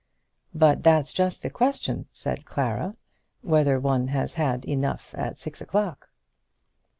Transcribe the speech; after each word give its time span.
"But 0.55 0.81
that's 0.81 1.13
just 1.13 1.43
the 1.43 1.51
question," 1.51 2.07
said 2.11 2.43
Clara; 2.43 2.95
"whether 3.43 3.79
one 3.79 4.07
has 4.07 4.33
had 4.33 4.65
enough 4.65 5.13
at 5.15 5.37
six 5.37 5.61
o'clock." 5.61 6.09